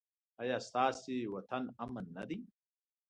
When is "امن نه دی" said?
1.83-2.37